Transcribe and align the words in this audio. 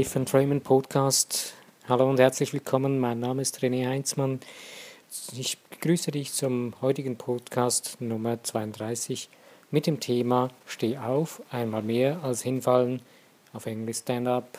Life 0.00 0.18
and 0.18 0.32
Raymond 0.32 0.64
Podcast. 0.64 1.52
Hallo 1.86 2.08
und 2.08 2.18
herzlich 2.18 2.54
willkommen. 2.54 3.00
Mein 3.00 3.20
Name 3.20 3.42
ist 3.42 3.58
René 3.58 3.86
Heinzmann. 3.86 4.40
Ich 5.36 5.58
begrüße 5.58 6.10
dich 6.10 6.32
zum 6.32 6.72
heutigen 6.80 7.16
Podcast 7.16 8.00
Nummer 8.00 8.42
32 8.42 9.28
mit 9.70 9.86
dem 9.86 10.00
Thema 10.00 10.48
Steh 10.64 10.96
auf, 10.96 11.42
einmal 11.50 11.82
mehr 11.82 12.24
als 12.24 12.40
hinfallen, 12.40 13.02
auf 13.52 13.66
Englisch 13.66 13.98
Stand 13.98 14.26
Up, 14.26 14.58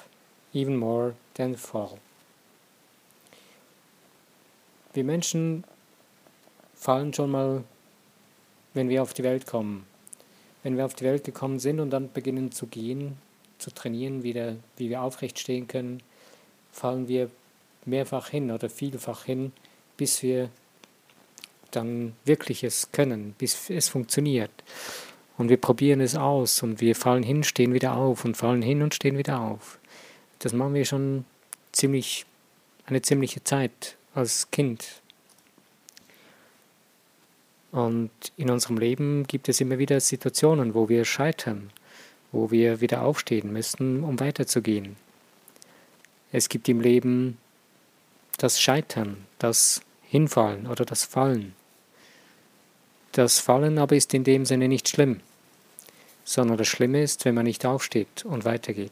even 0.54 0.77
more 0.77 1.15
than 1.33 1.57
fall. 1.57 1.97
Wir 4.93 5.04
Menschen 5.04 5.64
fallen 6.75 7.15
schon 7.15 7.32
mal, 7.32 7.64
wenn 8.75 8.89
wir 8.89 9.01
auf 9.01 9.15
die 9.15 9.23
Welt 9.23 9.47
kommen. 9.47 9.87
Wenn 10.61 10.78
wir 10.78 10.86
auf 10.86 10.93
die 10.93 11.05
Welt 11.05 11.23
gekommen 11.23 11.57
sind 11.57 11.79
und 11.79 11.89
dann 11.89 12.11
beginnen 12.11 12.51
zu 12.51 12.68
gehen, 12.68 13.18
zu 13.61 13.71
trainieren, 13.71 14.24
wieder, 14.24 14.56
wie 14.78 14.89
wir 14.89 15.01
aufrecht 15.01 15.39
stehen 15.39 15.68
können, 15.68 16.02
fallen 16.71 17.07
wir 17.07 17.29
mehrfach 17.86 18.29
hin 18.29 18.52
oder 18.52 18.69
vielfach 18.69 19.25
hin, 19.25 19.52
bis 19.97 20.24
wir 20.24 20.50
dann 21.71 22.14
wirklich 22.25 22.64
es 22.64 22.92
können, 22.92 23.33
bis 23.38 23.69
es 23.69 23.89
funktioniert. 23.89 24.52
Und 25.38 25.50
wir 25.50 25.57
probieren 25.57 26.02
es 26.02 26.16
aus 26.16 26.61
und 26.61 26.82
wir 26.82 26.96
fallen 26.96 27.24
hin, 27.24 27.43
stehen 27.43 27.74
wieder 27.74 27.96
auf 27.96 28.25
und 28.25 28.36
fallen 28.36 28.61
hin 28.61 28.82
und 28.82 28.93
stehen 28.93 29.18
wieder 29.18 29.39
auf. 29.39 29.80
Das 30.39 30.54
machen 30.54 30.74
wir 30.74 30.86
schon 30.86 31.25
ziemlich, 31.71 32.25
eine 32.86 33.02
ziemliche 33.02 33.44
Zeit 33.44 33.95
als 34.14 34.52
Kind. 34.52 35.02
Und 37.72 38.11
in 38.35 38.50
unserem 38.50 38.78
Leben 38.78 39.25
gibt 39.28 39.47
es 39.47 39.61
immer 39.61 39.78
wieder 39.78 40.00
Situationen, 40.00 40.73
wo 40.73 40.89
wir 40.89 41.05
scheitern, 41.05 41.72
wo 42.31 42.51
wir 42.51 42.81
wieder 42.81 43.03
aufstehen 43.03 43.51
müssen, 43.51 44.03
um 44.03 44.19
weiterzugehen. 44.19 44.95
Es 46.31 46.49
gibt 46.49 46.69
im 46.69 46.79
Leben 46.79 47.38
das 48.38 48.61
Scheitern, 48.61 49.25
das 49.38 49.81
Hinfallen 50.03 50.67
oder 50.67 50.85
das 50.85 51.03
Fallen. 51.03 51.53
Das 53.11 53.39
Fallen 53.39 53.77
aber 53.77 53.95
ist 53.95 54.13
in 54.13 54.23
dem 54.23 54.45
Sinne 54.45 54.67
nicht 54.67 54.88
schlimm, 54.88 55.19
sondern 56.23 56.57
das 56.57 56.67
Schlimme 56.67 57.03
ist, 57.03 57.25
wenn 57.25 57.35
man 57.35 57.45
nicht 57.45 57.65
aufsteht 57.65 58.23
und 58.23 58.45
weitergeht. 58.45 58.91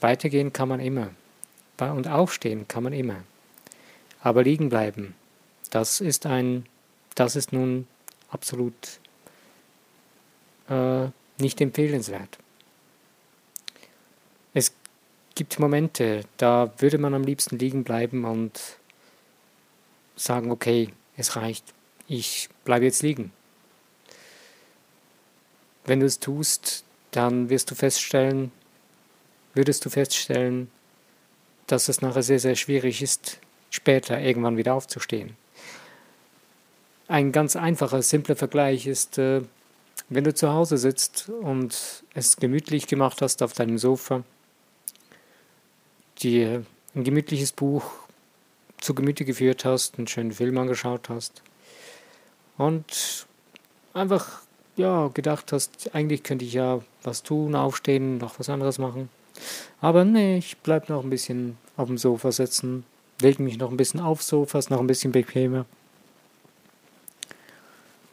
Weitergehen 0.00 0.52
kann 0.52 0.68
man 0.68 0.80
immer 0.80 1.10
und 1.78 2.08
aufstehen 2.08 2.66
kann 2.68 2.84
man 2.84 2.92
immer. 2.92 3.16
Aber 4.20 4.42
liegen 4.42 4.68
bleiben, 4.68 5.14
das 5.70 6.00
ist 6.00 6.26
ein, 6.26 6.66
das 7.14 7.36
ist 7.36 7.52
nun 7.52 7.86
absolut 8.30 8.74
äh, 10.68 11.08
nicht 11.38 11.60
empfehlenswert. 11.60 12.38
Es 14.52 14.72
gibt 15.34 15.58
Momente, 15.58 16.22
da 16.36 16.72
würde 16.78 16.98
man 16.98 17.14
am 17.14 17.24
liebsten 17.24 17.58
liegen 17.58 17.84
bleiben 17.84 18.24
und 18.24 18.60
sagen, 20.16 20.50
okay, 20.50 20.90
es 21.16 21.36
reicht, 21.36 21.64
ich 22.06 22.48
bleibe 22.64 22.84
jetzt 22.84 23.02
liegen. 23.02 23.32
Wenn 25.84 26.00
du 26.00 26.06
es 26.06 26.20
tust, 26.20 26.84
dann 27.10 27.50
wirst 27.50 27.70
du 27.70 27.74
feststellen, 27.74 28.52
würdest 29.54 29.84
du 29.84 29.90
feststellen, 29.90 30.70
dass 31.66 31.88
es 31.88 32.00
nachher 32.00 32.22
sehr, 32.22 32.38
sehr 32.38 32.56
schwierig 32.56 33.02
ist, 33.02 33.38
später 33.70 34.20
irgendwann 34.20 34.56
wieder 34.56 34.74
aufzustehen. 34.74 35.36
Ein 37.06 37.32
ganz 37.32 37.54
einfacher, 37.56 38.02
simpler 38.02 38.36
Vergleich 38.36 38.86
ist, 38.86 39.18
äh, 39.18 39.42
wenn 40.08 40.24
du 40.24 40.34
zu 40.34 40.52
Hause 40.52 40.78
sitzt 40.78 41.28
und 41.28 42.04
es 42.14 42.36
gemütlich 42.36 42.86
gemacht 42.86 43.22
hast 43.22 43.42
auf 43.42 43.52
deinem 43.52 43.78
Sofa, 43.78 44.22
dir 46.18 46.64
ein 46.94 47.04
gemütliches 47.04 47.52
Buch 47.52 47.84
zu 48.80 48.94
Gemüte 48.94 49.24
geführt 49.24 49.64
hast, 49.64 49.98
einen 49.98 50.06
schönen 50.06 50.32
Film 50.32 50.58
angeschaut 50.58 51.08
hast 51.08 51.42
und 52.58 53.26
einfach 53.94 54.42
ja 54.76 55.08
gedacht 55.08 55.52
hast, 55.52 55.94
eigentlich 55.94 56.22
könnte 56.22 56.44
ich 56.44 56.52
ja 56.52 56.80
was 57.02 57.22
tun, 57.22 57.54
aufstehen, 57.54 58.18
noch 58.18 58.38
was 58.38 58.48
anderes 58.48 58.78
machen. 58.78 59.08
Aber 59.80 60.04
nee, 60.04 60.38
ich 60.38 60.58
bleib 60.58 60.88
noch 60.88 61.02
ein 61.02 61.10
bisschen 61.10 61.56
auf 61.76 61.88
dem 61.88 61.98
Sofa 61.98 62.30
sitzen, 62.32 62.84
lege 63.20 63.42
mich 63.42 63.58
noch 63.58 63.70
ein 63.70 63.76
bisschen 63.76 64.00
aufs 64.00 64.28
Sofa, 64.28 64.58
ist 64.58 64.70
noch 64.70 64.80
ein 64.80 64.86
bisschen 64.86 65.12
bequemer. 65.12 65.66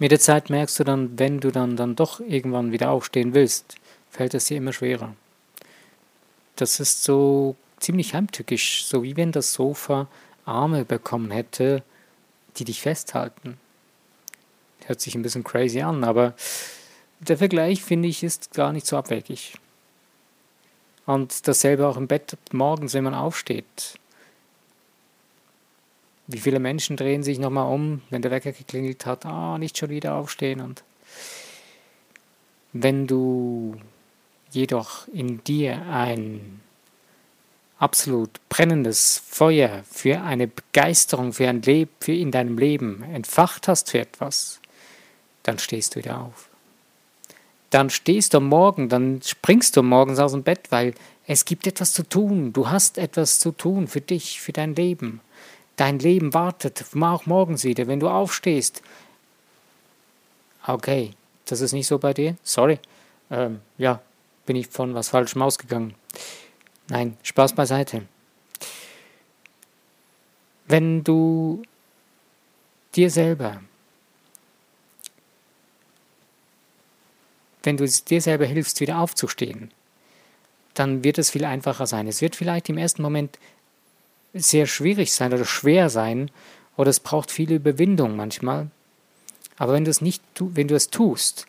Mit 0.02 0.10
der 0.10 0.20
Zeit 0.20 0.50
merkst 0.50 0.80
du 0.80 0.84
dann, 0.84 1.20
wenn 1.20 1.40
du 1.40 1.52
dann, 1.52 1.76
dann 1.76 1.96
doch 1.96 2.20
irgendwann 2.22 2.72
wieder 2.72 2.90
aufstehen 2.90 3.36
willst, 3.36 3.76
fällt 4.10 4.34
es 4.34 4.46
dir 4.46 4.58
immer 4.58 4.74
schwerer. 4.74 5.14
Das 6.56 6.80
ist 6.80 7.04
so 7.04 7.56
ziemlich 7.80 8.16
heimtückisch, 8.16 8.84
so 8.86 9.04
wie 9.04 9.16
wenn 9.16 9.32
das 9.32 9.54
Sofa 9.54 10.08
Arme 10.44 10.86
bekommen 10.86 11.30
hätte, 11.30 11.84
die 12.58 12.64
dich 12.64 12.82
festhalten. 12.82 13.60
Hört 14.86 15.02
sich 15.02 15.14
ein 15.14 15.22
bisschen 15.22 15.44
crazy 15.44 15.82
an, 15.82 16.04
aber 16.04 16.34
der 17.20 17.38
Vergleich, 17.38 17.84
finde 17.84 18.08
ich, 18.08 18.24
ist 18.24 18.56
gar 18.56 18.74
nicht 18.74 18.88
so 18.88 18.98
abwegig. 18.98 19.54
Und 21.06 21.48
dasselbe 21.48 21.86
auch 21.86 21.98
im 21.98 22.08
Bett 22.08 22.36
morgens, 22.52 22.96
wenn 22.96 23.04
man 23.04 23.14
aufsteht. 23.14 24.00
Wie 26.32 26.40
viele 26.40 26.60
Menschen 26.60 26.96
drehen 26.96 27.24
sich 27.24 27.40
nochmal 27.40 27.72
um, 27.72 28.02
wenn 28.10 28.22
der 28.22 28.32
Wecker 28.32 28.54
geklingelt 28.54 29.06
hat, 29.06 29.26
ah, 29.26 29.58
nicht 29.58 29.78
schon 29.78 29.90
wieder 29.90 30.16
aufstehen. 30.16 30.62
Und 30.62 30.84
wenn 32.74 33.06
du 33.06 33.76
jedoch 34.52 35.08
in 35.10 35.44
dir 35.44 35.86
ein 35.90 36.62
absolut 37.80 38.30
brennendes 38.48 39.22
Feuer 39.26 39.84
für 39.90 40.22
eine 40.22 40.48
Begeisterung 40.48 41.34
für 41.34 41.50
ein 41.50 41.62
Leben, 41.64 41.92
für 42.00 42.14
in 42.14 42.32
deinem 42.32 42.58
Leben 42.58 43.04
entfacht 43.04 43.68
hast 43.68 43.90
für 43.90 44.00
etwas, 44.00 44.62
dann 45.44 45.60
stehst 45.60 45.96
du 45.96 46.00
wieder 46.00 46.22
auf. 46.22 46.48
Dann 47.72 47.90
stehst 47.90 48.34
du 48.34 48.40
morgen, 48.40 48.88
dann 48.90 49.22
springst 49.22 49.76
du 49.76 49.84
morgens 49.84 50.20
aus 50.20 50.34
dem 50.34 50.44
Bett, 50.44 50.68
weil 50.70 50.94
es 51.26 51.46
gibt 51.46 51.66
etwas 51.68 51.94
zu 51.94 52.04
tun. 52.04 52.54
Du 52.54 52.70
hast 52.70 52.98
etwas 52.98 53.40
zu 53.40 53.52
tun 53.52 53.88
für 53.88 54.02
dich, 54.02 54.42
für 54.42 54.52
dein 54.52 54.76
Leben. 54.76 55.22
Dein 55.76 56.00
Leben 56.00 56.34
wartet 56.34 56.86
auch 57.00 57.26
morgens 57.26 57.64
wieder, 57.64 57.88
wenn 57.88 58.00
du 58.00 58.10
aufstehst. 58.10 58.82
Okay, 60.66 61.12
das 61.46 61.62
ist 61.62 61.74
nicht 61.74 61.88
so 61.88 61.98
bei 61.98 62.14
dir? 62.14 62.36
Sorry. 62.44 62.80
Ähm, 63.30 63.62
ja, 63.78 64.02
bin 64.46 64.56
ich 64.56 64.68
von 64.68 64.94
was 64.94 65.10
Falschem 65.10 65.42
ausgegangen. 65.42 65.96
Nein, 66.88 67.18
Spaß 67.24 67.54
beiseite. 67.54 68.04
Wenn 70.68 71.04
du 71.04 71.64
dir 72.96 73.10
selber, 73.10 73.62
wenn 77.64 77.78
du 77.78 77.86
dir 77.86 78.22
selber 78.22 78.46
hilfst, 78.46 78.80
wieder 78.82 79.00
aufzustehen, 79.00 79.72
dann 80.74 81.04
wird 81.04 81.18
es 81.18 81.30
viel 81.30 81.46
einfacher 81.46 81.88
sein. 81.88 82.08
Es 82.08 82.22
wird 82.22 82.36
vielleicht 82.36 82.70
im 82.70 82.78
ersten 82.78 83.02
Moment 83.02 83.38
sehr 84.34 84.66
schwierig 84.66 85.14
sein 85.14 85.34
oder 85.34 85.46
schwer 85.46 85.90
sein 85.90 86.32
oder 86.78 86.90
es 86.90 87.00
braucht 87.00 87.32
viel 87.32 87.52
Überwindung 87.52 88.16
manchmal. 88.16 88.70
Aber 89.58 89.74
wenn 89.74 89.86
du 89.86 89.92
es 89.92 90.02
nicht, 90.02 90.24
wenn 90.40 90.68
du 90.68 90.76
es 90.76 90.90
tust, 90.90 91.46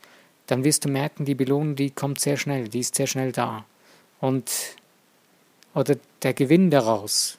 dann 0.47 0.65
wirst 0.65 0.85
du 0.85 0.89
merken, 0.89 1.25
die 1.25 1.35
Belohnung, 1.35 1.77
die 1.77 1.91
kommt 1.91 2.21
sehr 2.21 2.37
schnell, 2.37 2.69
die 2.69 2.81
ist 2.81 2.95
sehr 2.95 3.07
schnell 3.07 3.33
da. 3.33 3.65
Und 4.21 4.51
oder 5.75 5.97
der 6.23 6.35
Gewinn 6.35 6.71
daraus, 6.71 7.37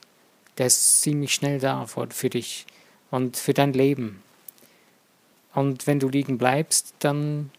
der 0.58 0.68
ist 0.68 1.02
ziemlich 1.02 1.34
schnell 1.34 1.60
da 1.60 1.86
für 1.86 2.30
dich 2.30 2.66
und 3.12 3.38
für 3.38 3.54
dein 3.54 3.74
Leben. 3.74 4.24
Und 5.54 5.86
wenn 5.86 6.00
du 6.00 6.10
liegen 6.10 6.38
bleibst, 6.38 6.96
dann 7.00 7.52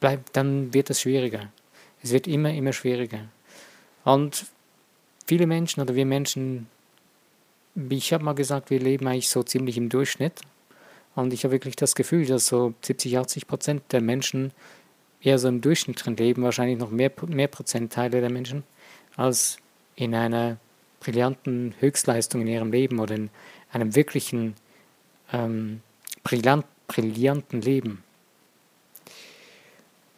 bleib, 0.00 0.32
dann 0.34 0.74
wird 0.74 0.90
es 0.90 1.00
schwieriger. 1.00 1.50
Es 2.02 2.10
wird 2.10 2.26
immer, 2.26 2.52
immer 2.52 2.72
schwieriger. 2.72 3.24
Und 4.04 4.46
viele 5.26 5.46
Menschen 5.46 5.80
oder 5.80 5.94
wir 5.94 6.06
Menschen, 6.06 6.68
ich 7.88 8.12
habe 8.12 8.24
mal 8.24 8.34
gesagt, 8.34 8.70
wir 8.70 8.80
leben 8.80 9.06
eigentlich 9.06 9.28
so 9.28 9.42
ziemlich 9.42 9.76
im 9.76 9.88
Durchschnitt. 9.88 10.40
Und 11.14 11.32
ich 11.32 11.44
habe 11.44 11.52
wirklich 11.52 11.76
das 11.76 11.94
Gefühl, 11.94 12.26
dass 12.26 12.46
so 12.46 12.74
70, 12.82 13.18
80 13.18 13.46
Prozent 13.46 13.82
der 13.92 14.00
Menschen 14.00 14.52
eher 15.20 15.38
so 15.38 15.48
im 15.48 15.60
Durchschnitt 15.60 16.04
drin 16.04 16.16
leben, 16.16 16.42
wahrscheinlich 16.42 16.78
noch 16.78 16.90
mehr, 16.90 17.12
mehr 17.26 17.48
Prozentteile 17.48 18.20
der 18.20 18.30
Menschen, 18.30 18.64
als 19.16 19.58
in 19.94 20.14
einer 20.14 20.56
brillanten 21.00 21.74
Höchstleistung 21.80 22.42
in 22.42 22.48
ihrem 22.48 22.72
Leben 22.72 22.98
oder 22.98 23.14
in 23.14 23.30
einem 23.72 23.94
wirklichen 23.94 24.54
ähm, 25.32 25.80
brillant, 26.22 26.64
brillanten 26.86 27.60
Leben 27.60 28.02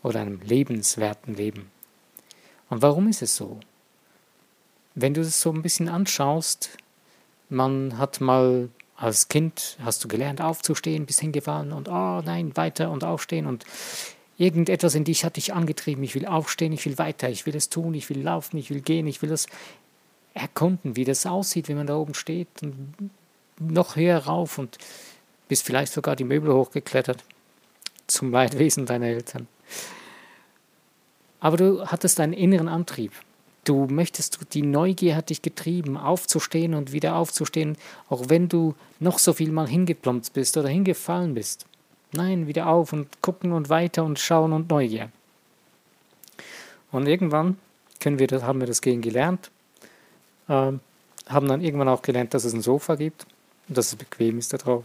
oder 0.02 0.20
einem 0.20 0.40
lebenswerten 0.42 1.34
Leben. 1.34 1.70
Und 2.68 2.82
warum 2.82 3.08
ist 3.08 3.22
es 3.22 3.36
so? 3.36 3.60
Wenn 4.94 5.14
du 5.14 5.20
es 5.20 5.40
so 5.40 5.50
ein 5.50 5.62
bisschen 5.62 5.88
anschaust, 5.88 6.70
man 7.48 7.98
hat 7.98 8.20
mal 8.20 8.68
als 8.96 9.28
Kind, 9.28 9.76
hast 9.84 10.04
du 10.04 10.08
gelernt 10.08 10.40
aufzustehen, 10.40 11.06
bist 11.06 11.20
hingefallen 11.20 11.72
und 11.72 11.88
oh 11.88 12.22
nein, 12.24 12.56
weiter 12.56 12.90
und 12.90 13.04
aufstehen 13.04 13.46
und 13.46 13.64
Irgendetwas 14.36 14.96
in 14.96 15.04
dich 15.04 15.24
hat 15.24 15.36
dich 15.36 15.54
angetrieben. 15.54 16.02
Ich 16.02 16.14
will 16.14 16.26
aufstehen, 16.26 16.72
ich 16.72 16.84
will 16.84 16.98
weiter, 16.98 17.28
ich 17.28 17.46
will 17.46 17.54
es 17.54 17.70
tun, 17.70 17.94
ich 17.94 18.10
will 18.10 18.20
laufen, 18.20 18.56
ich 18.56 18.70
will 18.70 18.80
gehen, 18.80 19.06
ich 19.06 19.22
will 19.22 19.28
das 19.28 19.46
erkunden, 20.34 20.96
wie 20.96 21.04
das 21.04 21.24
aussieht, 21.24 21.68
wenn 21.68 21.76
man 21.76 21.86
da 21.86 21.96
oben 21.96 22.14
steht 22.14 22.48
und 22.62 22.94
noch 23.60 23.94
höher 23.94 24.18
rauf 24.18 24.58
und 24.58 24.78
bist 25.46 25.64
vielleicht 25.64 25.92
sogar 25.92 26.16
die 26.16 26.24
Möbel 26.24 26.52
hochgeklettert 26.52 27.22
zum 28.08 28.32
Leidwesen 28.32 28.86
deiner 28.86 29.06
Eltern. 29.06 29.46
Aber 31.38 31.56
du 31.56 31.86
hattest 31.86 32.18
einen 32.18 32.32
inneren 32.32 32.68
Antrieb. 32.68 33.12
Du 33.64 33.86
möchtest, 33.86 34.38
die 34.52 34.62
Neugier 34.62 35.16
hat 35.16 35.30
dich 35.30 35.40
getrieben, 35.40 35.96
aufzustehen 35.96 36.74
und 36.74 36.92
wieder 36.92 37.16
aufzustehen, 37.16 37.76
auch 38.08 38.28
wenn 38.28 38.48
du 38.48 38.74
noch 39.00 39.18
so 39.18 39.32
viel 39.32 39.50
mal 39.50 39.66
hingeplombt 39.66 40.32
bist 40.34 40.56
oder 40.56 40.68
hingefallen 40.68 41.34
bist. 41.34 41.66
Nein, 42.12 42.46
wieder 42.46 42.68
auf 42.68 42.92
und 42.92 43.22
gucken 43.22 43.52
und 43.52 43.70
weiter 43.70 44.04
und 44.04 44.18
schauen 44.18 44.52
und 44.52 44.68
Neugier. 44.68 45.10
Und 46.92 47.08
irgendwann 47.08 47.58
können 48.00 48.18
wir 48.18 48.26
das, 48.26 48.42
haben 48.42 48.60
wir 48.60 48.66
das 48.66 48.82
gegen 48.82 49.00
gelernt, 49.00 49.50
äh, 50.48 50.72
haben 51.26 51.48
dann 51.48 51.62
irgendwann 51.62 51.88
auch 51.88 52.02
gelernt, 52.02 52.34
dass 52.34 52.44
es 52.44 52.52
ein 52.52 52.60
Sofa 52.60 52.96
gibt 52.96 53.26
und 53.68 53.78
dass 53.78 53.88
es 53.88 53.96
bequem 53.96 54.38
ist 54.38 54.52
da 54.52 54.58
drauf. 54.58 54.84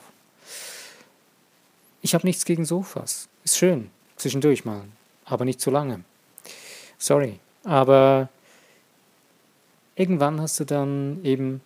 Ich 2.01 2.13
habe 2.13 2.25
nichts 2.25 2.45
gegen 2.45 2.63
Sofas. 2.63 3.27
Ist 3.43 3.57
schön, 3.57 3.91
zwischendurch 4.15 4.63
mal, 4.63 4.83
aber 5.25 5.43
nicht 5.43 5.59
zu 5.59 5.69
lange. 5.69 6.03
Sorry, 6.97 7.39
aber 7.63 8.29
irgendwann 9.99 10.39
hast 10.39 10.59
du 10.61 10.63
dann 10.63 11.19
eben, 11.25 11.61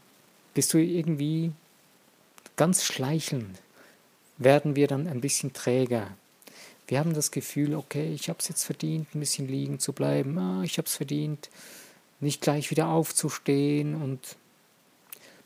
bist 0.56 0.74
du 0.74 0.80
irgendwie 0.80 1.52
ganz 2.56 2.84
schleichelnd, 2.84 3.62
werden 4.38 4.76
wir 4.76 4.88
dann 4.88 5.08
ein 5.08 5.22
bisschen 5.22 5.54
träger. 5.54 6.08
Wir 6.88 7.00
haben 7.00 7.14
das 7.14 7.30
Gefühl, 7.30 7.76
okay, 7.76 8.12
ich 8.12 8.30
habe 8.30 8.40
es 8.40 8.50
jetzt 8.50 8.64
verdient, 8.64 9.14
ein 9.14 9.20
bisschen 9.20 9.48
liegen 9.48 9.80
zu 9.80 9.94
bleiben. 9.94 10.38
Ah, 10.38 10.64
ich 10.64 10.78
habe 10.80 10.88
es 10.88 10.96
verdient, 10.96 11.50
nicht 12.20 12.42
gleich 12.42 12.72
wieder 12.72 12.90
aufzustehen. 12.90 14.02
Und 14.02 14.36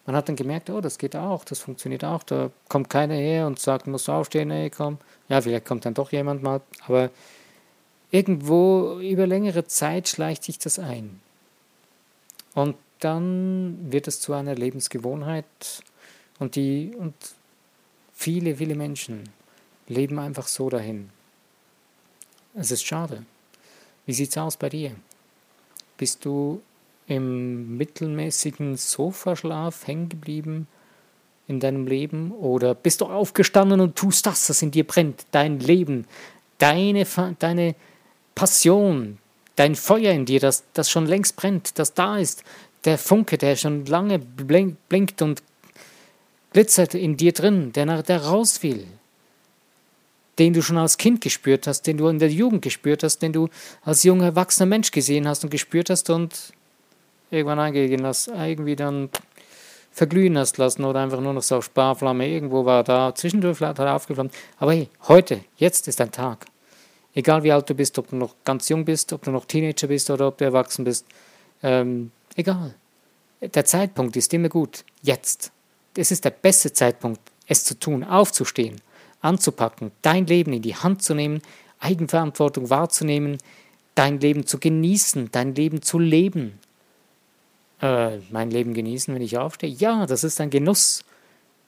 man 0.06 0.16
hat 0.16 0.30
dann 0.30 0.38
gemerkt, 0.38 0.70
oh, 0.70 0.80
das 0.80 0.98
geht 0.98 1.16
auch, 1.16 1.44
das 1.44 1.60
funktioniert 1.60 2.06
auch. 2.06 2.24
Da 2.24 2.52
kommt 2.70 2.90
keiner 2.90 3.16
her 3.16 3.48
und 3.48 3.60
sagt, 3.60 3.88
musst 3.88 4.08
du 4.08 4.14
aufstehen, 4.14 4.50
ey, 4.50 4.70
komm. 4.70 4.98
Ja, 5.28 5.42
vielleicht 5.42 5.66
kommt 5.66 5.86
dann 5.86 5.94
doch 5.94 6.14
jemand 6.14 6.42
mal. 6.42 6.62
Aber 6.86 7.12
irgendwo 8.12 9.00
über 9.02 9.28
längere 9.28 9.66
Zeit 9.68 10.08
schleicht 10.08 10.46
sich 10.46 10.58
das 10.58 10.80
ein. 10.80 11.20
Und 12.58 12.76
dann 13.02 13.92
wird 13.92 14.08
es 14.08 14.20
zu 14.20 14.34
einer 14.34 14.56
Lebensgewohnheit 14.56 15.46
und, 16.40 16.56
die, 16.56 16.92
und 16.98 17.14
viele, 18.16 18.56
viele 18.56 18.74
Menschen 18.74 19.30
leben 19.88 20.18
einfach 20.18 20.48
so 20.48 20.68
dahin. 20.68 21.12
Es 22.56 22.72
ist 22.72 22.84
schade. 22.84 23.24
Wie 24.08 24.14
sieht 24.14 24.32
es 24.32 24.38
aus 24.40 24.58
bei 24.58 24.70
dir? 24.70 24.96
Bist 25.98 26.26
du 26.26 26.64
im 27.06 27.78
mittelmäßigen 27.78 28.76
Sofaschlaf 28.76 29.86
hängen 29.86 30.10
geblieben 30.10 30.68
in 31.48 31.60
deinem 31.60 31.86
Leben? 31.86 32.32
Oder 32.32 32.74
bist 32.74 33.02
du 33.02 33.06
aufgestanden 33.06 33.82
und 33.82 33.96
tust 33.96 34.26
das, 34.26 34.50
was 34.50 34.64
in 34.64 34.72
dir 34.72 34.88
brennt? 34.88 35.28
Dein 35.30 35.60
Leben, 35.60 36.08
deine, 36.58 37.06
deine 37.38 37.76
Passion, 38.34 39.20
dein 39.58 39.76
Feuer 39.76 40.14
in 40.14 40.26
dir, 40.26 40.40
das, 40.40 40.64
das 40.74 40.90
schon 40.90 41.06
längst 41.06 41.36
brennt, 41.36 41.78
das 41.78 41.94
da 41.94 42.18
ist, 42.18 42.44
der 42.86 42.98
Funke, 42.98 43.38
der 43.38 43.58
schon 43.58 43.86
lange 43.86 44.20
blinkt 44.20 45.22
und 45.22 45.44
glitzert 46.54 46.94
in 46.94 47.18
dir 47.18 47.34
drin, 47.34 47.74
der, 47.74 47.86
nach, 47.86 48.02
der 48.02 48.24
raus 48.24 48.64
will, 48.64 48.86
den 50.40 50.54
du 50.54 50.62
schon 50.62 50.78
als 50.78 50.98
Kind 50.98 51.22
gespürt 51.22 51.68
hast, 51.68 51.82
den 51.82 51.98
du 51.98 52.08
in 52.08 52.20
der 52.20 52.30
Jugend 52.30 52.62
gespürt 52.62 53.04
hast, 53.04 53.20
den 53.20 53.34
du 53.34 53.50
als 53.84 54.04
junger, 54.04 54.26
erwachsener 54.26 54.68
Mensch 54.68 54.92
gesehen 54.92 55.28
hast 55.28 55.44
und 55.44 55.50
gespürt 55.50 55.90
hast 55.90 56.10
und 56.10 56.54
irgendwann 57.32 57.60
eingehen 57.60 58.06
hast, 58.06 58.28
irgendwie 58.28 58.76
dann 58.76 59.10
verglühen 59.92 60.38
hast 60.38 60.58
lassen 60.60 60.86
oder 60.86 61.02
einfach 61.02 61.20
nur 61.20 61.34
noch 61.34 61.42
so 61.42 61.58
auf 61.58 61.66
Sparflamme, 61.66 62.28
irgendwo 62.28 62.64
war 62.64 62.84
da, 62.84 63.14
zwischendurch 63.16 63.60
hat 63.62 63.80
er 63.80 63.96
aufgeflammt. 63.96 64.34
Aber 64.60 64.74
hey, 64.74 64.90
heute, 65.08 65.42
jetzt 65.58 65.88
ist 65.88 66.00
ein 66.00 66.12
Tag. 66.12 66.46
Egal 67.18 67.42
wie 67.42 67.52
alt 67.52 67.68
du 67.68 67.74
bist, 67.74 67.98
ob 67.98 68.12
du 68.12 68.16
noch 68.16 68.36
ganz 68.46 68.70
jung 68.70 68.86
bist, 68.86 69.12
ob 69.12 69.24
du 69.24 69.32
noch 69.32 69.46
Teenager 69.46 69.88
bist 69.88 70.08
oder 70.12 70.28
ob 70.28 70.38
du 70.38 70.46
erwachsen 70.46 70.86
bist, 70.86 71.04
ähm, 71.64 72.12
egal. 72.36 72.76
Der 73.42 73.66
Zeitpunkt 73.66 74.16
ist 74.16 74.36
immer 74.36 74.50
gut. 74.50 74.86
Jetzt. 75.02 75.52
Es 75.96 76.12
ist 76.12 76.26
der 76.26 76.30
beste 76.30 76.72
Zeitpunkt, 76.74 77.20
es 77.48 77.64
zu 77.64 77.80
tun, 77.80 78.04
aufzustehen, 78.04 78.80
anzupacken, 79.20 79.90
dein 80.04 80.28
Leben 80.28 80.54
in 80.54 80.62
die 80.62 80.76
Hand 80.76 81.02
zu 81.02 81.16
nehmen, 81.16 81.42
Eigenverantwortung 81.80 82.70
wahrzunehmen, 82.70 83.40
dein 83.96 84.20
Leben 84.20 84.46
zu 84.46 84.60
genießen, 84.60 85.30
dein 85.32 85.56
Leben 85.56 85.82
zu 85.82 85.98
leben. 85.98 86.60
Äh, 87.82 88.20
mein 88.30 88.52
Leben 88.52 88.76
genießen, 88.76 89.12
wenn 89.16 89.24
ich 89.24 89.40
aufstehe? 89.40 89.72
Ja, 89.72 90.06
das 90.06 90.24
ist 90.24 90.40
ein 90.40 90.52
Genuss. 90.52 91.04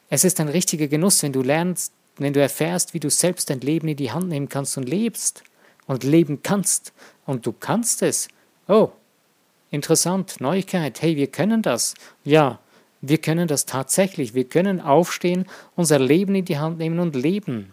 Es 0.09 0.23
ist 0.23 0.39
ein 0.41 0.49
richtiger 0.49 0.87
Genuss, 0.87 1.23
wenn 1.23 1.33
du 1.33 1.41
lernst, 1.41 1.91
wenn 2.19 2.33
du 2.33 2.41
erfährst, 2.41 2.93
wie 2.93 2.99
du 2.99 3.09
selbst 3.09 3.49
dein 3.49 3.61
Leben 3.61 3.87
in 3.87 3.97
die 3.97 4.11
Hand 4.11 4.29
nehmen 4.29 4.49
kannst 4.49 4.77
und 4.77 4.87
lebst 4.87 5.43
und 5.87 6.03
leben 6.03 6.43
kannst 6.43 6.93
und 7.25 7.45
du 7.45 7.51
kannst 7.51 8.01
es. 8.01 8.27
Oh, 8.67 8.89
interessant, 9.71 10.39
Neuigkeit, 10.39 11.01
hey, 11.01 11.15
wir 11.15 11.27
können 11.27 11.61
das. 11.61 11.93
Ja, 12.23 12.59
wir 13.01 13.17
können 13.17 13.47
das 13.47 13.65
tatsächlich. 13.65 14.33
Wir 14.33 14.43
können 14.43 14.81
aufstehen, 14.81 15.45
unser 15.75 15.99
Leben 15.99 16.35
in 16.35 16.45
die 16.45 16.57
Hand 16.57 16.77
nehmen 16.77 16.99
und 16.99 17.15
leben. 17.15 17.71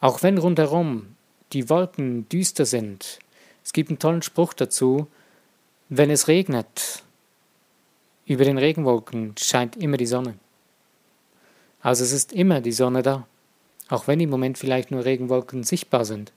Auch 0.00 0.22
wenn 0.22 0.38
rundherum 0.38 1.16
die 1.52 1.68
Wolken 1.68 2.28
düster 2.28 2.66
sind. 2.66 3.18
Es 3.64 3.72
gibt 3.72 3.90
einen 3.90 3.98
tollen 3.98 4.22
Spruch 4.22 4.54
dazu, 4.54 5.06
wenn 5.88 6.10
es 6.10 6.28
regnet, 6.28 7.02
über 8.26 8.44
den 8.44 8.58
Regenwolken 8.58 9.34
scheint 9.38 9.76
immer 9.76 9.96
die 9.96 10.06
Sonne. 10.06 10.34
Also 11.82 12.04
es 12.04 12.12
ist 12.12 12.32
immer 12.32 12.60
die 12.60 12.72
Sonne 12.72 13.02
da, 13.02 13.26
auch 13.88 14.06
wenn 14.06 14.20
im 14.20 14.30
Moment 14.30 14.58
vielleicht 14.58 14.90
nur 14.90 15.04
Regenwolken 15.04 15.62
sichtbar 15.62 16.04
sind. 16.04 16.32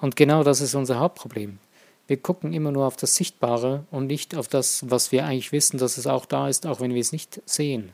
Und 0.00 0.16
genau 0.16 0.44
das 0.44 0.60
ist 0.60 0.74
unser 0.74 0.98
Hauptproblem. 0.98 1.58
Wir 2.06 2.16
gucken 2.16 2.52
immer 2.52 2.72
nur 2.72 2.86
auf 2.86 2.96
das 2.96 3.14
Sichtbare 3.14 3.84
und 3.90 4.06
nicht 4.06 4.34
auf 4.34 4.48
das, 4.48 4.90
was 4.90 5.12
wir 5.12 5.24
eigentlich 5.24 5.52
wissen, 5.52 5.78
dass 5.78 5.96
es 5.96 6.06
auch 6.06 6.26
da 6.26 6.48
ist, 6.48 6.66
auch 6.66 6.80
wenn 6.80 6.94
wir 6.94 7.00
es 7.00 7.12
nicht 7.12 7.40
sehen. 7.46 7.92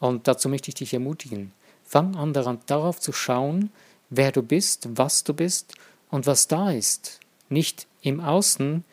Und 0.00 0.26
dazu 0.26 0.48
möchte 0.48 0.70
ich 0.70 0.74
dich 0.74 0.94
ermutigen. 0.94 1.52
Fang 1.84 2.16
an 2.16 2.32
daran, 2.32 2.58
darauf 2.66 2.98
zu 2.98 3.12
schauen, 3.12 3.70
wer 4.10 4.32
du 4.32 4.42
bist, 4.42 4.88
was 4.96 5.24
du 5.24 5.34
bist 5.34 5.74
und 6.10 6.26
was 6.26 6.48
da 6.48 6.70
ist. 6.70 7.20
Nicht 7.48 7.86
im 8.02 8.20
Außen 8.20 8.84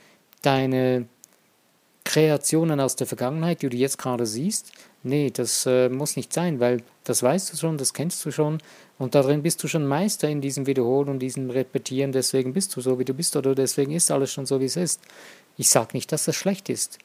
deine 0.41 1.07
Kreationen 2.03 2.79
aus 2.79 2.95
der 2.95 3.07
Vergangenheit, 3.07 3.62
die 3.62 3.69
du 3.69 3.77
jetzt 3.77 3.98
gerade 3.98 4.25
siehst. 4.25 4.72
Nee, 5.03 5.31
das 5.31 5.65
äh, 5.65 5.89
muss 5.89 6.15
nicht 6.15 6.33
sein, 6.33 6.60
weil 6.60 6.81
das 7.03 7.24
weißt 7.24 7.51
du 7.51 7.57
schon, 7.57 7.77
das 7.77 7.93
kennst 7.93 8.24
du 8.25 8.31
schon 8.31 8.60
und 8.98 9.15
darin 9.15 9.43
bist 9.43 9.62
du 9.63 9.67
schon 9.67 9.86
Meister 9.86 10.29
in 10.29 10.41
diesem 10.41 10.65
Wiederholen 10.65 11.10
und 11.10 11.19
diesem 11.19 11.50
Repetieren, 11.50 12.12
deswegen 12.12 12.53
bist 12.53 12.75
du 12.75 12.81
so, 12.81 13.00
wie 13.00 13.05
du 13.05 13.13
bist 13.13 13.36
oder 13.36 13.55
deswegen 13.55 13.91
ist 13.91 14.12
alles 14.12 14.31
schon 14.31 14.45
so, 14.45 14.60
wie 14.60 14.65
es 14.65 14.77
ist. 14.77 15.01
Ich 15.57 15.69
sage 15.69 15.89
nicht, 15.93 16.12
dass 16.12 16.25
das 16.25 16.36
schlecht 16.36 16.69
ist. 16.69 17.00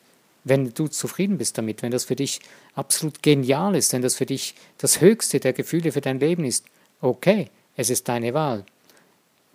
Wenn 0.44 0.72
du 0.72 0.88
zufrieden 0.88 1.38
bist 1.38 1.58
damit, 1.58 1.82
wenn 1.82 1.90
das 1.90 2.04
für 2.04 2.16
dich 2.16 2.40
absolut 2.74 3.22
genial 3.22 3.74
ist, 3.74 3.92
wenn 3.92 4.02
das 4.02 4.16
für 4.16 4.26
dich 4.26 4.54
das 4.78 5.00
höchste 5.00 5.40
der 5.40 5.52
Gefühle 5.52 5.92
für 5.92 6.00
dein 6.00 6.20
Leben 6.20 6.44
ist, 6.44 6.64
okay, 7.00 7.50
es 7.76 7.90
ist 7.90 8.08
deine 8.08 8.34
Wahl. 8.34 8.64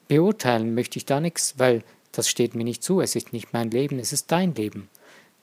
Beurteilen 0.07 0.75
möchte 0.75 0.97
ich 0.97 1.05
da 1.05 1.19
nichts, 1.19 1.55
weil 1.57 1.83
das 2.11 2.29
steht 2.29 2.55
mir 2.55 2.63
nicht 2.63 2.83
zu, 2.83 3.01
es 3.01 3.15
ist 3.15 3.33
nicht 3.33 3.53
mein 3.53 3.71
Leben, 3.71 3.99
es 3.99 4.13
ist 4.13 4.31
dein 4.31 4.53
Leben. 4.53 4.89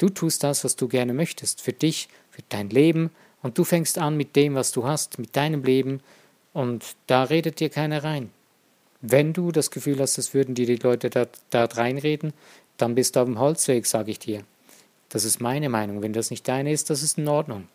Du 0.00 0.08
tust 0.08 0.42
das, 0.44 0.64
was 0.64 0.76
du 0.76 0.88
gerne 0.88 1.12
möchtest, 1.12 1.60
für 1.60 1.74
dich, 1.74 2.08
für 2.30 2.40
dein 2.48 2.70
Leben, 2.70 3.10
und 3.42 3.58
du 3.58 3.64
fängst 3.64 3.98
an 3.98 4.16
mit 4.16 4.34
dem, 4.34 4.54
was 4.54 4.72
du 4.72 4.84
hast, 4.84 5.18
mit 5.18 5.36
deinem 5.36 5.62
Leben, 5.62 6.00
und 6.54 6.96
da 7.06 7.24
redet 7.24 7.60
dir 7.60 7.68
keiner 7.68 8.02
rein. 8.02 8.30
Wenn 9.02 9.34
du 9.34 9.52
das 9.52 9.70
Gefühl 9.70 10.00
hast, 10.00 10.16
das 10.16 10.32
würden 10.32 10.54
dir 10.54 10.64
die 10.64 10.76
Leute 10.76 11.10
da, 11.10 11.26
da 11.50 11.66
reinreden, 11.66 12.32
dann 12.78 12.94
bist 12.94 13.14
du 13.14 13.20
auf 13.20 13.26
dem 13.26 13.38
Holzweg, 13.38 13.84
sage 13.84 14.10
ich 14.10 14.18
dir. 14.18 14.42
Das 15.10 15.26
ist 15.26 15.38
meine 15.38 15.68
Meinung. 15.68 16.00
Wenn 16.00 16.14
das 16.14 16.30
nicht 16.30 16.48
deine 16.48 16.72
ist, 16.72 16.88
das 16.88 17.02
ist 17.02 17.18
in 17.18 17.28
Ordnung. 17.28 17.68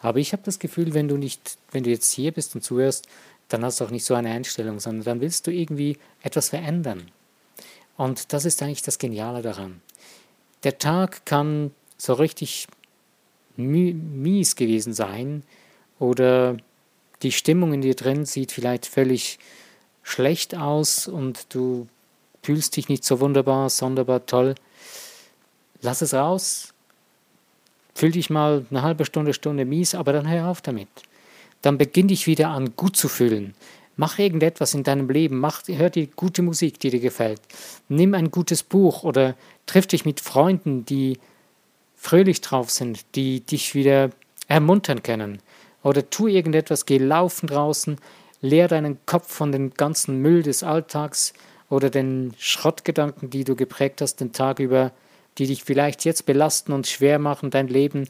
Aber 0.00 0.18
ich 0.18 0.32
habe 0.32 0.42
das 0.44 0.58
Gefühl, 0.58 0.94
wenn 0.94 1.06
du 1.06 1.16
nicht, 1.16 1.58
wenn 1.70 1.84
du 1.84 1.90
jetzt 1.90 2.12
hier 2.12 2.32
bist 2.32 2.56
und 2.56 2.62
zuhörst, 2.62 3.06
dann 3.48 3.64
hast 3.64 3.80
du 3.80 3.84
auch 3.84 3.90
nicht 3.90 4.04
so 4.04 4.14
eine 4.14 4.30
Einstellung, 4.30 4.80
sondern 4.80 5.04
dann 5.04 5.20
willst 5.20 5.46
du 5.46 5.52
irgendwie 5.52 5.96
etwas 6.22 6.48
verändern. 6.48 7.08
Und 7.96 8.32
das 8.32 8.44
ist 8.44 8.62
eigentlich 8.62 8.82
das 8.82 8.98
Geniale 8.98 9.42
daran. 9.42 9.80
Der 10.64 10.78
Tag 10.78 11.24
kann 11.24 11.72
so 11.96 12.14
richtig 12.14 12.66
mies 13.56 14.56
gewesen 14.56 14.92
sein 14.92 15.42
oder 15.98 16.56
die 17.22 17.32
Stimmung 17.32 17.72
in 17.72 17.80
dir 17.80 17.94
drin 17.94 18.24
sieht 18.24 18.52
vielleicht 18.52 18.86
völlig 18.86 19.38
schlecht 20.02 20.56
aus 20.56 21.08
und 21.08 21.52
du 21.54 21.88
fühlst 22.42 22.76
dich 22.76 22.88
nicht 22.88 23.04
so 23.04 23.20
wunderbar, 23.20 23.68
sonderbar 23.68 24.24
toll. 24.26 24.54
Lass 25.80 26.02
es 26.02 26.14
raus. 26.14 26.72
Fühl 27.94 28.12
dich 28.12 28.30
mal 28.30 28.64
eine 28.70 28.82
halbe 28.82 29.04
Stunde, 29.04 29.34
Stunde 29.34 29.64
mies, 29.64 29.94
aber 29.94 30.12
dann 30.12 30.28
hör 30.28 30.48
auf 30.48 30.60
damit. 30.60 30.88
Dann 31.62 31.78
beginn 31.78 32.06
dich 32.08 32.28
wieder 32.28 32.50
an 32.50 32.76
gut 32.76 32.96
zu 32.96 33.08
fühlen. 33.08 33.54
Mach 34.00 34.16
irgendetwas 34.20 34.74
in 34.74 34.84
deinem 34.84 35.10
Leben, 35.10 35.40
mach, 35.40 35.62
hör 35.66 35.90
dir 35.90 36.06
gute 36.06 36.40
Musik, 36.40 36.78
die 36.78 36.90
dir 36.90 37.00
gefällt. 37.00 37.40
Nimm 37.88 38.14
ein 38.14 38.30
gutes 38.30 38.62
Buch 38.62 39.02
oder 39.02 39.34
triff 39.66 39.88
dich 39.88 40.04
mit 40.04 40.20
Freunden, 40.20 40.84
die 40.84 41.18
fröhlich 41.96 42.40
drauf 42.40 42.70
sind, 42.70 43.04
die 43.16 43.40
dich 43.40 43.74
wieder 43.74 44.10
ermuntern 44.46 45.02
können. 45.02 45.40
Oder 45.82 46.08
tu 46.08 46.28
irgendetwas, 46.28 46.86
geh 46.86 46.98
laufen 46.98 47.48
draußen, 47.48 47.96
leer 48.40 48.68
deinen 48.68 48.98
Kopf 49.04 49.32
von 49.32 49.50
dem 49.50 49.74
ganzen 49.74 50.22
Müll 50.22 50.44
des 50.44 50.62
Alltags 50.62 51.32
oder 51.68 51.90
den 51.90 52.34
Schrottgedanken, 52.38 53.30
die 53.30 53.42
du 53.42 53.56
geprägt 53.56 54.00
hast 54.00 54.20
den 54.20 54.32
Tag 54.32 54.60
über, 54.60 54.92
die 55.38 55.48
dich 55.48 55.64
vielleicht 55.64 56.04
jetzt 56.04 56.24
belasten 56.24 56.72
und 56.72 56.86
schwer 56.86 57.18
machen, 57.18 57.50
dein 57.50 57.66
Leben 57.66 58.08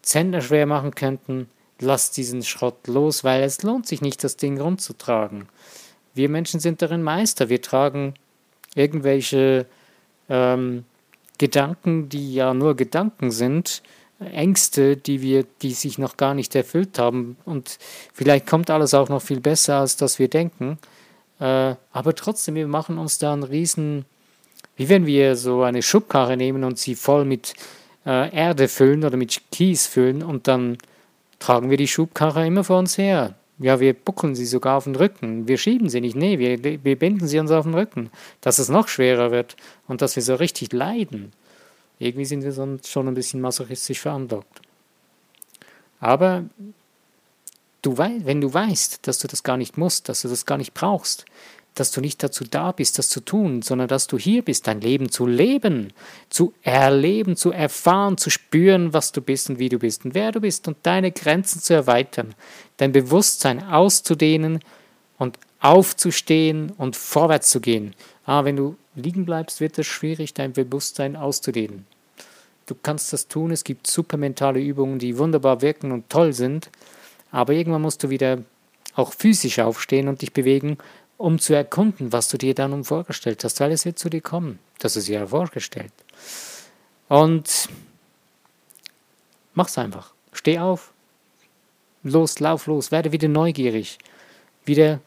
Zentner 0.00 0.40
schwer 0.40 0.64
machen 0.64 0.94
könnten. 0.94 1.50
Lass 1.80 2.10
diesen 2.10 2.42
Schrott 2.42 2.86
los, 2.86 3.24
weil 3.24 3.42
es 3.42 3.62
lohnt 3.62 3.86
sich 3.86 4.02
nicht, 4.02 4.22
das 4.22 4.36
Ding 4.36 4.60
rumzutragen. 4.60 5.48
Wir 6.14 6.28
Menschen 6.28 6.60
sind 6.60 6.82
darin 6.82 7.02
Meister. 7.02 7.48
Wir 7.48 7.62
tragen 7.62 8.14
irgendwelche 8.74 9.66
ähm, 10.28 10.84
Gedanken, 11.38 12.08
die 12.08 12.34
ja 12.34 12.52
nur 12.52 12.76
Gedanken 12.76 13.30
sind, 13.30 13.82
Ängste, 14.20 14.96
die 14.96 15.22
wir, 15.22 15.46
die 15.62 15.72
sich 15.72 15.98
noch 15.98 16.18
gar 16.18 16.34
nicht 16.34 16.54
erfüllt 16.54 16.98
haben. 16.98 17.36
Und 17.46 17.78
vielleicht 18.12 18.46
kommt 18.46 18.68
alles 18.68 18.92
auch 18.92 19.08
noch 19.08 19.22
viel 19.22 19.40
besser, 19.40 19.76
als 19.76 19.96
das 19.96 20.18
wir 20.18 20.28
denken. 20.28 20.78
Äh, 21.40 21.74
aber 21.92 22.14
trotzdem, 22.14 22.54
wir 22.54 22.68
machen 22.68 22.98
uns 22.98 23.16
da 23.16 23.32
einen 23.32 23.42
riesen, 23.42 24.04
wie 24.76 24.88
wenn 24.90 25.06
wir 25.06 25.36
so 25.36 25.62
eine 25.62 25.82
Schubkarre 25.82 26.36
nehmen 26.36 26.64
und 26.64 26.78
sie 26.78 26.94
voll 26.94 27.24
mit 27.24 27.54
äh, 28.04 28.34
Erde 28.34 28.68
füllen 28.68 29.04
oder 29.04 29.16
mit 29.16 29.40
Kies 29.50 29.86
füllen 29.86 30.22
und 30.22 30.48
dann 30.48 30.76
tragen 31.40 31.70
wir 31.70 31.76
die 31.76 31.88
Schubkarre 31.88 32.46
immer 32.46 32.62
vor 32.62 32.78
uns 32.78 32.96
her. 32.96 33.34
Ja, 33.58 33.80
wir 33.80 33.92
buckeln 33.92 34.34
sie 34.34 34.46
sogar 34.46 34.76
auf 34.76 34.84
den 34.84 34.94
Rücken. 34.94 35.48
Wir 35.48 35.58
schieben 35.58 35.90
sie 35.90 36.00
nicht. 36.00 36.16
Nee, 36.16 36.38
wir, 36.38 36.62
wir 36.62 36.98
binden 36.98 37.26
sie 37.26 37.38
uns 37.38 37.50
auf 37.50 37.64
den 37.64 37.74
Rücken, 37.74 38.10
dass 38.40 38.58
es 38.58 38.68
noch 38.68 38.88
schwerer 38.88 39.32
wird 39.32 39.56
und 39.86 40.00
dass 40.00 40.16
wir 40.16 40.22
so 40.22 40.36
richtig 40.36 40.72
leiden. 40.72 41.32
Irgendwie 41.98 42.24
sind 42.24 42.42
wir 42.42 42.52
sonst 42.52 42.88
schon 42.88 43.08
ein 43.08 43.14
bisschen 43.14 43.42
masochistisch 43.42 44.00
veranlagt. 44.00 44.62
Aber 46.00 46.44
du 47.82 47.98
wenn 47.98 48.40
du 48.40 48.52
weißt, 48.52 49.06
dass 49.06 49.18
du 49.18 49.28
das 49.28 49.42
gar 49.42 49.58
nicht 49.58 49.76
musst, 49.76 50.08
dass 50.08 50.22
du 50.22 50.28
das 50.28 50.46
gar 50.46 50.56
nicht 50.56 50.72
brauchst, 50.72 51.26
dass 51.74 51.92
du 51.92 52.00
nicht 52.00 52.22
dazu 52.22 52.44
da 52.44 52.72
bist, 52.72 52.98
das 52.98 53.08
zu 53.08 53.20
tun, 53.20 53.62
sondern 53.62 53.88
dass 53.88 54.06
du 54.06 54.18
hier 54.18 54.42
bist, 54.42 54.66
dein 54.66 54.80
Leben 54.80 55.10
zu 55.10 55.26
leben, 55.26 55.92
zu 56.28 56.52
erleben, 56.62 57.36
zu 57.36 57.52
erfahren, 57.52 58.18
zu 58.18 58.30
spüren, 58.30 58.92
was 58.92 59.12
du 59.12 59.20
bist 59.20 59.50
und 59.50 59.58
wie 59.58 59.68
du 59.68 59.78
bist 59.78 60.04
und 60.04 60.14
wer 60.14 60.32
du 60.32 60.40
bist 60.40 60.68
und 60.68 60.78
deine 60.82 61.12
Grenzen 61.12 61.60
zu 61.60 61.74
erweitern, 61.74 62.34
dein 62.76 62.92
Bewusstsein 62.92 63.62
auszudehnen 63.62 64.60
und 65.18 65.38
aufzustehen 65.60 66.70
und 66.76 66.96
vorwärts 66.96 67.50
zu 67.50 67.60
gehen. 67.60 67.94
Aber 68.24 68.46
wenn 68.46 68.56
du 68.56 68.76
liegen 68.94 69.24
bleibst, 69.24 69.60
wird 69.60 69.78
es 69.78 69.86
schwierig, 69.86 70.34
dein 70.34 70.52
Bewusstsein 70.52 71.16
auszudehnen. 71.16 71.86
Du 72.66 72.74
kannst 72.80 73.12
das 73.12 73.28
tun, 73.28 73.50
es 73.50 73.64
gibt 73.64 73.86
super 73.86 74.16
mentale 74.16 74.60
Übungen, 74.60 74.98
die 74.98 75.18
wunderbar 75.18 75.60
wirken 75.60 75.92
und 75.92 76.08
toll 76.08 76.32
sind, 76.32 76.70
aber 77.32 77.52
irgendwann 77.52 77.82
musst 77.82 78.02
du 78.02 78.10
wieder 78.10 78.38
auch 78.94 79.12
physisch 79.12 79.58
aufstehen 79.58 80.08
und 80.08 80.22
dich 80.22 80.32
bewegen, 80.32 80.78
um 81.20 81.38
zu 81.38 81.52
erkunden, 81.52 82.12
was 82.12 82.28
du 82.28 82.38
dir 82.38 82.54
dann 82.54 82.82
vorgestellt 82.82 83.44
hast, 83.44 83.60
weil 83.60 83.72
es 83.72 83.84
wird 83.84 83.98
zu 83.98 84.08
dir 84.08 84.22
kommen. 84.22 84.58
Das 84.78 84.96
ist 84.96 85.06
ja 85.06 85.26
vorgestellt. 85.26 85.92
Und 87.08 87.68
mach's 89.52 89.76
einfach. 89.76 90.14
Steh 90.32 90.58
auf. 90.58 90.92
Los, 92.02 92.40
lauf 92.40 92.66
los. 92.66 92.90
Werde 92.90 93.12
wieder 93.12 93.28
neugierig. 93.28 93.98
Wieder 94.64 95.00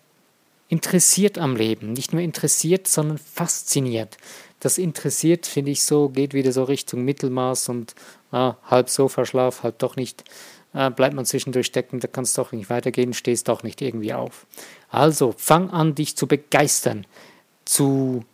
interessiert 0.67 1.39
am 1.39 1.55
Leben. 1.55 1.93
Nicht 1.93 2.13
nur 2.13 2.22
interessiert, 2.22 2.88
sondern 2.88 3.17
fasziniert. 3.17 4.17
Das 4.60 4.77
interessiert, 4.77 5.48
finde 5.48 5.72
ich 5.72 5.84
so, 5.84 6.10
geht 6.10 6.36
wieder 6.36 6.51
so 6.51 6.63
Richtung 6.63 7.03
Mittelmaß 7.05 7.70
und 7.70 7.96
ah, 8.32 8.55
halb 8.65 8.88
Sofaschlaf, 8.88 9.63
halb 9.63 9.79
doch 9.79 9.96
nicht 9.96 10.24
äh, 10.74 10.89
bleibt 10.89 11.15
man 11.15 11.25
zwischendurch 11.25 11.68
stecken, 11.68 12.00
da 12.00 12.08
kann 12.08 12.24
es 12.24 12.34
doch 12.34 12.51
nicht 12.51 12.70
weitergehen, 12.70 13.13
stehst 13.13 13.48
doch 13.48 13.63
nicht 13.63 13.82
irgendwie 13.82 14.13
auf. 14.13 14.46
Also 14.89 15.34
fang 15.38 15.70
an, 15.70 15.96
dich 15.96 16.15
zu 16.15 16.27
begeistern, 16.27 17.06
zu, 17.65 18.25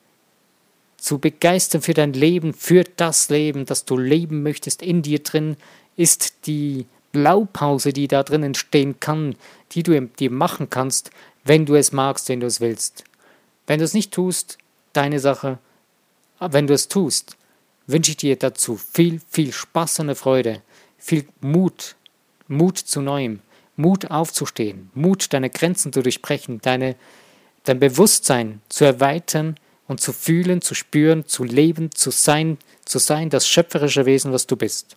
zu 0.97 1.19
begeistern 1.19 1.81
für 1.81 1.93
dein 1.93 2.13
Leben, 2.13 2.53
für 2.53 2.83
das 2.83 3.29
Leben, 3.29 3.65
das 3.65 3.85
du 3.85 3.97
leben 3.97 4.43
möchtest. 4.43 4.81
In 4.81 5.01
dir 5.01 5.19
drin 5.19 5.57
ist 5.95 6.47
die 6.47 6.85
Blaupause, 7.11 7.93
die 7.93 8.07
da 8.07 8.23
drin 8.23 8.43
entstehen 8.43 8.99
kann, 8.99 9.35
die 9.71 9.83
du 9.83 9.99
dir 10.01 10.31
machen 10.31 10.69
kannst, 10.69 11.11
wenn 11.43 11.65
du 11.65 11.75
es 11.75 11.91
magst, 11.91 12.29
wenn 12.29 12.39
du 12.39 12.47
es 12.47 12.61
willst. 12.61 13.03
Wenn 13.67 13.79
du 13.79 13.85
es 13.85 13.93
nicht 13.93 14.13
tust, 14.13 14.57
deine 14.93 15.19
Sache. 15.19 15.59
Aber 16.37 16.53
wenn 16.53 16.67
du 16.67 16.73
es 16.73 16.87
tust, 16.87 17.37
wünsche 17.87 18.11
ich 18.11 18.17
dir 18.17 18.35
dazu 18.35 18.77
viel, 18.77 19.19
viel 19.29 19.51
Spaß 19.51 19.99
und 19.99 20.15
Freude, 20.15 20.61
viel 20.97 21.25
Mut, 21.41 21.95
Mut 22.49 22.77
zu 22.77 23.01
Neuem, 23.01 23.39
Mut 23.77 24.11
aufzustehen, 24.11 24.91
Mut, 24.93 25.31
deine 25.31 25.49
Grenzen 25.49 25.93
zu 25.93 26.01
durchbrechen, 26.01 26.59
deine, 26.61 26.97
dein 27.63 27.79
Bewusstsein 27.79 28.61
zu 28.67 28.83
erweitern 28.83 29.55
und 29.87 30.01
zu 30.01 30.11
fühlen, 30.11 30.61
zu 30.61 30.75
spüren, 30.75 31.25
zu 31.25 31.45
leben, 31.45 31.91
zu 31.91 32.11
sein, 32.11 32.57
zu 32.83 32.99
sein, 32.99 33.29
das 33.29 33.47
schöpferische 33.47 34.05
Wesen, 34.05 34.33
was 34.33 34.45
du 34.47 34.57
bist. 34.57 34.95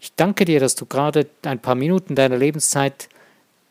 Ich 0.00 0.12
danke 0.14 0.44
dir, 0.44 0.60
dass 0.60 0.74
du 0.74 0.84
gerade 0.84 1.26
ein 1.42 1.58
paar 1.58 1.74
Minuten 1.74 2.14
deiner 2.14 2.36
Lebenszeit 2.36 3.08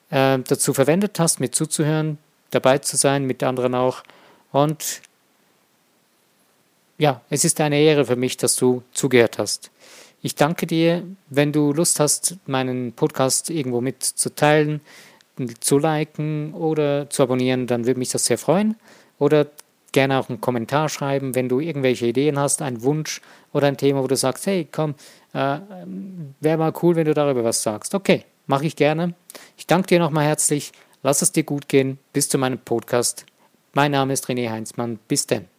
äh, 0.09 0.39
dazu 0.39 0.73
verwendet 0.73 1.19
hast, 1.19 1.39
mir 1.39 1.51
zuzuhören, 1.51 2.17
dabei 2.49 2.79
zu 2.79 2.97
sein, 2.97 3.25
mit 3.25 3.43
anderen 3.43 3.75
auch. 3.75 4.03
Und 4.51 5.01
ja, 6.97 7.21
es 7.29 7.43
ist 7.43 7.59
eine 7.61 7.79
Ehre 7.79 8.05
für 8.05 8.15
mich, 8.15 8.37
dass 8.37 8.55
du 8.55 8.83
zugehört 8.93 9.37
hast. 9.37 9.69
Ich 10.25 10.33
danke 10.33 10.65
dir, 10.65 11.03
wenn 11.29 11.51
du 11.51 11.71
Lust 11.71 11.99
hast, 11.99 12.37
meinen 12.47 12.93
Podcast 12.93 13.51
irgendwo 13.51 13.79
mitzuteilen, 13.79 14.81
zu 15.59 15.77
liken 15.77 16.51
oder 16.55 17.07
zu 17.11 17.21
abonnieren, 17.21 17.67
dann 17.67 17.85
würde 17.85 17.99
mich 17.99 18.09
das 18.09 18.25
sehr 18.25 18.39
freuen. 18.39 18.75
Oder 19.19 19.45
gerne 19.91 20.17
auch 20.17 20.27
einen 20.27 20.41
Kommentar 20.41 20.89
schreiben, 20.89 21.35
wenn 21.35 21.47
du 21.47 21.59
irgendwelche 21.59 22.07
Ideen 22.07 22.39
hast, 22.39 22.63
einen 22.63 22.81
Wunsch 22.81 23.21
oder 23.53 23.67
ein 23.67 23.77
Thema, 23.77 24.01
wo 24.01 24.07
du 24.07 24.15
sagst, 24.15 24.47
hey, 24.47 24.67
komm, 24.71 24.95
äh, 25.33 25.59
wäre 26.39 26.57
mal 26.57 26.73
cool, 26.81 26.95
wenn 26.95 27.05
du 27.05 27.13
darüber 27.13 27.43
was 27.43 27.61
sagst. 27.61 27.93
Okay, 27.93 28.25
mache 28.47 28.65
ich 28.65 28.75
gerne. 28.75 29.13
Ich 29.57 29.67
danke 29.67 29.89
dir 29.89 29.99
nochmal 29.99 30.25
herzlich. 30.25 30.71
Lass 31.03 31.21
es 31.21 31.33
dir 31.33 31.43
gut 31.43 31.69
gehen. 31.69 31.99
Bis 32.13 32.29
zu 32.29 32.39
meinem 32.39 32.57
Podcast. 32.57 33.27
Mein 33.73 33.91
Name 33.91 34.13
ist 34.13 34.25
René 34.25 34.49
Heinzmann. 34.49 34.97
Bis 35.07 35.27
denn. 35.27 35.54